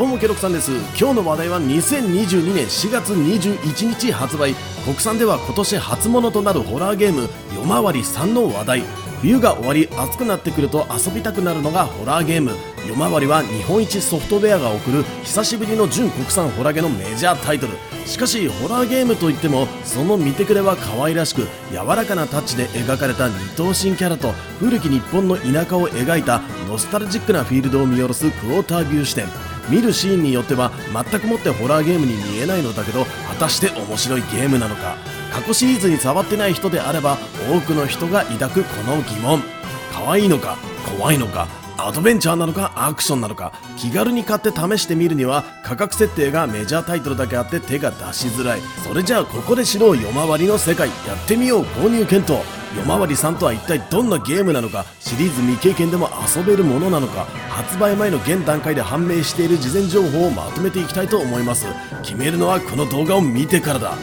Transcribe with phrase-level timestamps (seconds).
[0.00, 0.70] どうもケロクさんです。
[0.98, 4.54] 今日の話題は2022年4月21日発売。
[4.86, 8.82] 国産では今年初物となるホラーゲーム夜回り3の話題。
[9.20, 12.52] 冬が終わり暑くなってくると遊びたくなるのがホラーゲーム。
[12.88, 17.74] 夜回りは日本一ソフトウェアが送る久しぶりの純国産ホラゲのメジャータイトル。
[18.06, 26.40] しかしホラーゲームといってもその見てくれは可愛らしく柔らかなタッチで描かれた二頭身キャラと古き日本の田舎を描いた
[26.70, 29.49] ノスタルジックなフィールドを見下ろすクォータービュー視点。
[29.70, 34.96] 見るシーンによっては全くもってホラーゲームに見えないのだけど果たして面白いゲームなのか
[35.32, 39.60] 過去シリーズに触ってない人であれば多くの人が抱くこの疑問。
[40.00, 40.56] 可愛いのか
[40.98, 41.46] 怖いのか
[41.86, 48.60] アドベンチャーなのかアクションなのか気軽に買って試してみるには価格設定がメジャータイトルだけあって手が出しづらい。
[48.86, 50.88] それじゃあここで知ろう夜回りの世界。
[50.88, 52.40] やってみよう購入検討。
[52.76, 61.66] 夜回りさんとは一体どんなゲームなのかシリーズ未経験でも遊べるものなのか発売前の現段階で判明している事前情報をまとめていきたいと思います。
[62.02, 63.96] 決めるのはこの動画を見てからだ。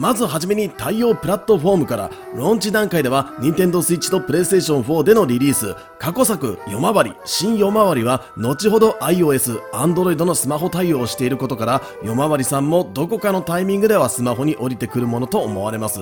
[0.00, 5.76] まずはじめに対応プラットフォームからローンチ段階では Nintendo Switch と PlayStation 4でのリリース。
[5.98, 7.12] 過去作夜回り。
[7.26, 16.00] 新夜回りは後ほど iOS、Android のスマホ対応をしていることから夜回りさんもどこかのタイミングではスマホに降りてくるものと思われます。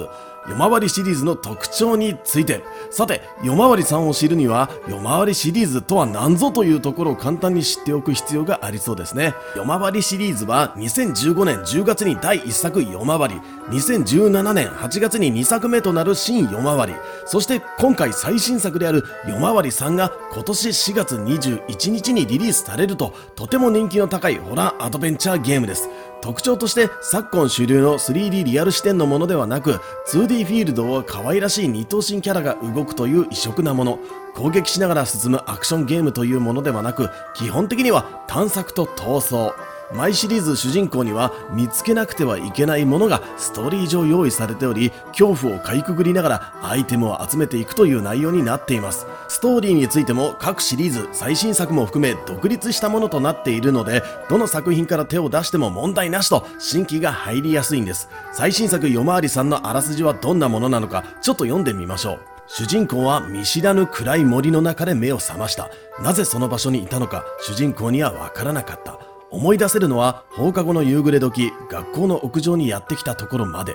[0.48, 2.64] 夜回りシリーズの特徴について。
[2.90, 9.34] さて夜回りさんを知るには夜回りシリーズとは何ぞというところを簡単に知っておく必要がありそうですね。
[9.54, 13.40] 夜回りシリーズは2015年10月に第1作夜回り。
[13.70, 16.94] 2017年8月に2作目となる新夜回り。
[17.26, 25.88] そして今回最新作である夜回り3が今年4月21日にリリースされるととても人気の高いホラーアドベンチャーゲームです。
[26.20, 29.80] 特徴として昨今主流の 3D リアル視点のものではなく
[30.12, 33.98] 2D フィールドを可愛らしい二等身キャラが動くという異色なもの。
[34.38, 39.52] 攻撃しながら進むアクションゲームというものではなく基本的には探索と逃走
[39.92, 49.06] 毎シリーズ主人公には見つけなくてはいけないものがストーリー上用意されており恐怖をかいくぐりながらアイテムを集めていくという内容になっています。
[49.28, 58.08] ストーリーについても各シリーズ最新作も含め独立したものとなっているのでどの作品から手を出しても問題なしと新規が入りやすいんです。
[58.32, 65.70] 最新作夜回りさんのあらすじはどんなものなのかちょっと読んでみましょう主人公は見知らぬ暗い森の中で目を覚ました。
[66.02, 69.07] なぜその場所にいたのか主人公にはわからなかった。
[69.30, 73.74] 思い出せるのは放課後の夕暮れ時学校の屋上にやってきたところまで。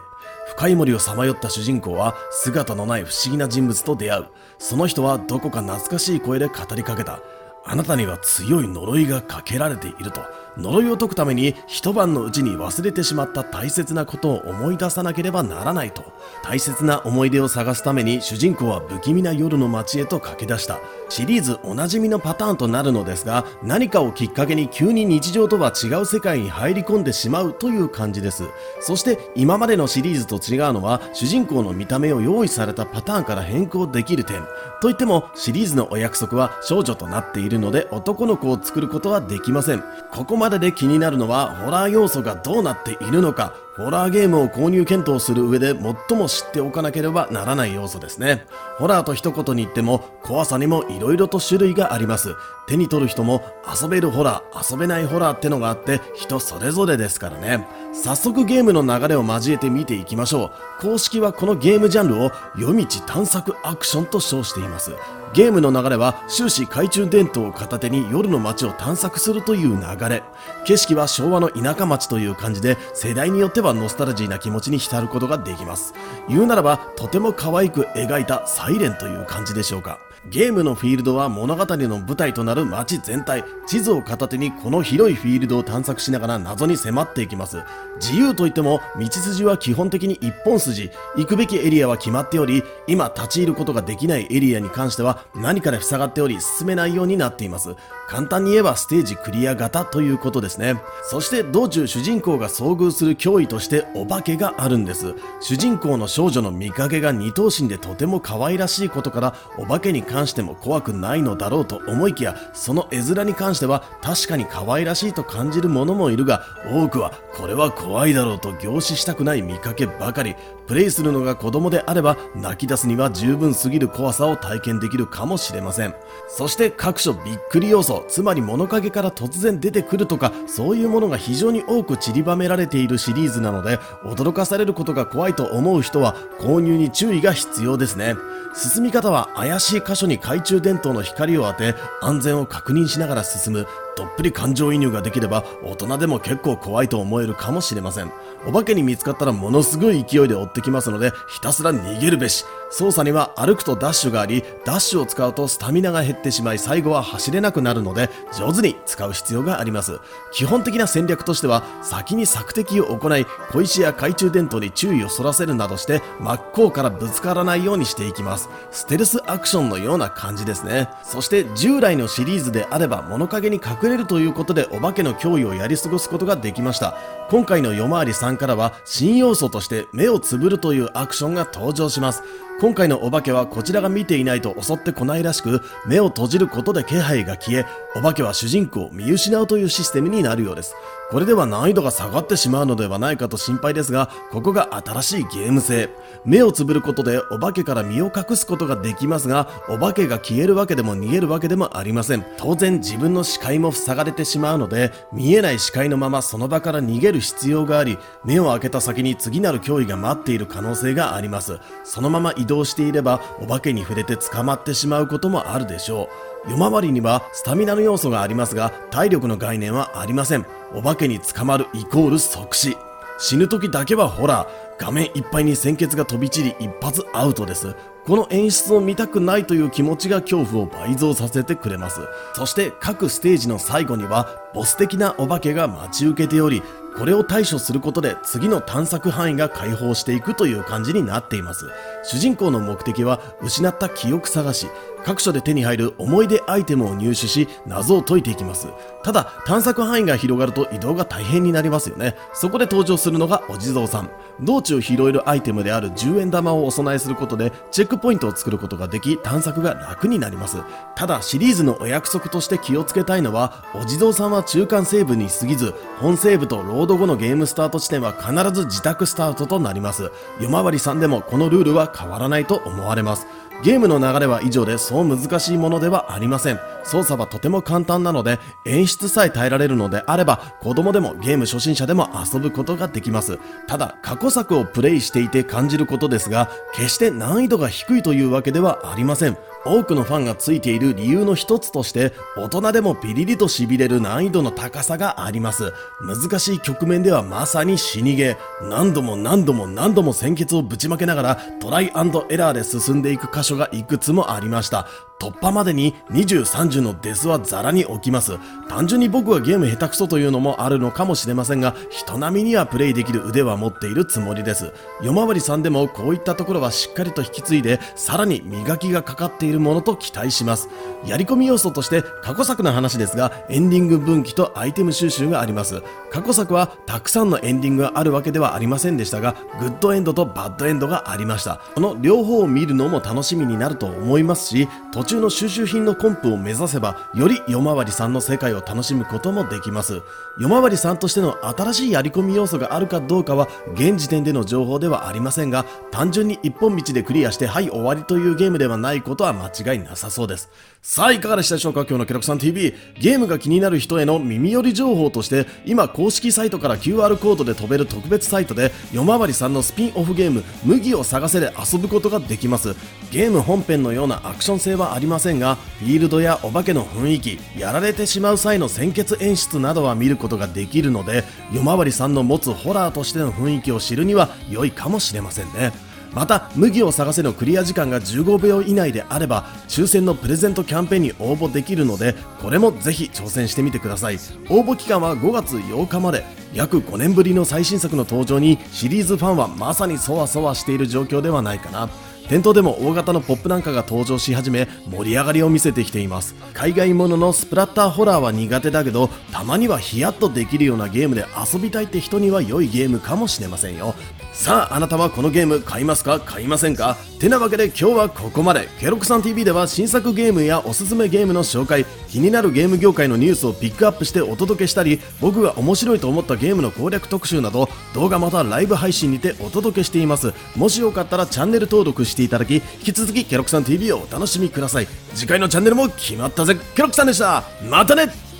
[0.55, 4.25] 深い森をさまよった主人公は姿のない不思議な人物と出会う。
[4.57, 7.19] その人はどこか懐かしい声で語りかけた。
[7.65, 10.21] あなたには強い呪いがかけられていると。
[10.57, 16.03] 呪いを解くために一晩のうちに忘れてしまった大切なことを思い出さなければならないと
[16.43, 20.79] 大切な思い出を探すために主人公は不気味な夜の街へと駆け出した。
[21.09, 28.45] シリーズおなじみのパターンとなるのですが何かをきっかけに急に日常とは違う世界に入り込んでしまうという感じです。
[28.79, 34.43] そして今までのシリーズと違うのは主人公の見た目を用意されたパターンから変更できる点。
[34.81, 39.83] といってもシリーズのお約束は少女となっているので男の子を作ることはできません。
[40.11, 43.53] ここまでで気になるのはホラー要素がどうなっているのか。
[43.75, 48.45] ホラーゲームを購入検討する上で最も知っておかなければならない要素ですね。
[48.77, 52.35] ホラーと一言に言っても怖さにも色々と種類があります。
[52.67, 53.41] 手に取る人も
[53.81, 57.67] 遊べるホラー、遊べないホラーってのがあって人それぞれですからね。
[57.93, 60.81] 早速ゲームの流れを交えて見ていきましょう。
[60.81, 64.91] 公式はこのゲームジャンルを夜道探索アクションと称しています。
[65.33, 70.21] ゲームの流れは終始懐中電灯を片手に夜の街を探索するという流れ
[70.63, 75.93] 景色は昭和の田舎町という感じで世代によってはノスタルジーな気持ちに浸ることができます。
[76.27, 79.99] 言うならばとても可愛く描いたサイレンという感じでしょうか。
[80.29, 83.43] ゲームのフィールドは物語の舞台となる街全体。
[83.67, 87.57] 地図を片手にこの広いフィールドを探索しながら謎に迫っていきます。
[88.01, 90.91] 自由といっても道筋は基本的に一本筋。
[91.17, 97.75] 行くべきエリアは決まっており今立ち入ることができないエリアに関しては何かで塞がっており進めないようになっています。
[98.07, 100.81] 簡単に言えばステージクリア型ということですね。
[101.03, 105.15] そして道中主人公が遭遇する脅威としてお化けがあるんです。
[105.41, 120.35] 主人公の少女の見かけが二頭身でとても可愛らしいことからお化けに関関しても怖くないのだろうと思いきやその絵面に関しては確かに可愛らしいと感じる者もいるが多くはこれは怖いだろうと凝視したくない見かけばかり。
[120.67, 125.93] プレイするのが子供であれば泣き出すには十分すぎる怖さを体験できるかもしれません。
[126.29, 138.15] そして各所びっくり要素つまり物陰から突然出てくるとかそういうものが非常に多く散りばめられているシリーズなので驚かされることが怖いと思う人は購入に注意が必要ですね。
[138.55, 148.11] 進み方は怪しい箇所に懐中電灯の光を当て安全を確認しながら進むどっぷり感情移入ができれば大人でも結構怖いと思えるかもしれません。
[148.45, 152.45] お化けに見つかったらものすごい勢いで追ってきますのでひたすら逃げるべし。
[152.69, 159.99] 操作には歩くとダッシュがありダッシュを使うとスタミナが減ってしまい最後は走れなくなるので上手に使う必要があります。
[160.31, 168.49] 基本的な戦略としては先に索敵を行い小石や懐中電灯に注意をそらせるなどして真っ向からぶつからないようにしていきます。
[168.71, 170.89] ステルスアクションのような感じですね。
[171.03, 176.97] そして従来のシリーズであれば物陰に隠れるということでお化けの脅威をやり過ごすことができました。
[177.29, 182.23] 今回の夜回り3からは新要素として目をつぶるというアクションが登場します。
[182.59, 187.65] 今回のお化けはこちらが見ていないと襲ってこないらしく目を閉じることで気配が消え
[187.95, 190.75] お化けは主人公を見失うというシステムになるようです。
[191.13, 195.91] これでは難易度が下がってしまうのではないかと心配ですがここが新しいゲーム性。
[196.25, 202.25] 目をつぶることでお化けから身を隠すことができますがお化けが消えるわけでも逃げるわけでもありません。
[202.37, 211.59] 当然自分の視界も塞がれてしまうので見えない視界のままその場から逃げる必要があり目を開けた先に次なる脅威が待っている可能性があります。
[211.83, 216.32] そのまま移動していればお化けに触れて捕まってしまうこともあるでしょう。
[216.47, 220.45] 夜回りにはスタミナの要素がありますが体力の概念はありません。
[220.73, 222.77] お化けに捕まるイコール即死。
[223.19, 224.63] 死ぬ時だけはホラー。
[224.79, 227.75] 画面いっぱいに鮮血が飛び散り一発アウトです。
[228.05, 232.01] この演出を見たくないという気持ちが恐怖を倍増させてくれます。
[232.33, 236.61] そして各ステージの最後にはボス的なお化けが待ち受けており
[236.97, 241.69] これを対処することで次の探索範囲が解放していくという感じになっています。
[242.03, 244.67] 主人公の目的は失った記憶探し
[245.03, 248.67] 各所で手に入る思い出アイテムを入手し謎を解いていきます。
[249.03, 252.15] ただ探索範囲が広がると移動が大変になりますよね。
[252.33, 254.09] そこで登場するのがお地蔵さん。
[254.39, 260.57] 道中拾えるアイテムである10円玉をお供えすることでチェックポイントを作ることができ探索が楽になります。
[260.95, 270.11] ただシリーズのお約束として気をつけたいのはお地蔵さんは中間セーブに過ぎず本セーブとロード後のゲームスタート地点は必ず自宅スタートとなります。
[270.39, 273.27] 夜回りさんでもこのルールは変わらないと思われます。
[273.63, 276.59] ゲームの流れは以上でそう難しいものではありません。
[276.83, 283.39] 操作はとても簡単なので演出さえ耐えられるのであれば子供でもゲーム初心者でも遊ぶことができます。
[283.67, 289.37] ただ過去作をプレイしていて感じることですが決して難易度が低いというわけではありません。
[289.65, 295.73] 多くのファンがついている理由の一つとして大人でもピリリと痺れる難易度の高さがあります。
[296.01, 304.87] 難しい局面ではまさに死にゲー何度も何度も何度も鮮血をぶちまけながらトライエラーで進んでいく箇所がいくつもありました。
[305.19, 308.37] 突破までに230のデスはザラに起きます。
[308.67, 314.71] 単純に僕はゲーム下手くそというのもあるのかもしれませんが、人並みにはプレイできる腕は持っているつもりです。
[315.01, 320.69] 夜回りさんでもこういったところはしっかりと引き継いで、さらに磨きがかかっているものと期待します。
[321.05, 325.81] やり込み要素として過去作の話ですが、エンディング分岐とアイテム収集があります。
[326.11, 331.61] 過去作はたくさんのエンディングがあるわけではありませんでしたが、グッドエンドとバッドエンドがありました。
[331.75, 340.01] この両方を見るのも楽しみになると思いますし、途中の収集品のコンプを目指せばより夜回りさんの世界を楽しむこともできます。
[340.39, 350.49] 夜回りさんとしての新しいやり込み要素があるかどうかは現時点での情報ではありませんが単純に一本道でクリアしてはい終わりというゲームではないことは間違いなさそうです。
[350.81, 351.81] さあいかがでしたでしょうか？
[351.81, 362.75] 今日のケロクさん TV ゲームが気になる人への耳寄り情報として今公式サイトから QR コードで飛べる特別サイトで夜回りさんのスピンオフゲーム麦を探せで遊ぶことができます。
[363.11, 375.71] ゲーム本編のようなアクション性はありませんがフィールドやお化けの雰囲気やられてしまう際の鮮血演出などは見ることができるので夜回りさんの持つホラーとしての雰囲気を知るには良いかもしれませんね。
[376.13, 384.15] また麦を探せのクリア時間が15秒以内であれば抽選のプレゼントキャンペーンに応募できるのでこれもぜひ挑戦してみてください。
[384.49, 386.43] 応募期間は5月8日まで。
[386.53, 391.89] 約5年ぶりの最新作の登場にシリーズファンはまさにそわそわしている状況ではないかな。
[392.29, 396.35] 店頭でも大型のポップなんかが登場し始め盛り上がりを見せてきています。
[396.53, 403.93] 海外もののスプラッターホラーは苦手だけどたまにはヒヤッとできるようなゲームで遊びたいって人には良いゲームかもしれませんよ。
[404.31, 406.97] さああなたはこのゲーム買いますか買いませんか？
[407.19, 408.67] てなわけで今日はここまで。
[408.79, 420.33] ケロクさん TV では新作ゲームやおすすめゲームの紹介気になるゲーム業界のニュースをピックアップしてお届けしたり僕が面白いと思ったゲームの攻略特集など動画またライブ配信にてお届けしています。
[420.55, 424.87] もしよかったらチャンネル登録してしていただき引き続きケロクさん TV をお楽しみください。
[425.15, 426.55] 次回のチャンネルも決まったぜ。
[426.75, 427.43] ケロクさんでした。
[427.69, 428.32] またね。